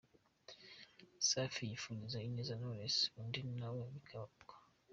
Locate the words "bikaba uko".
3.93-4.55